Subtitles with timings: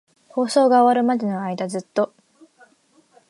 [0.29, 2.11] 放送が終わるまでの間、ずっと。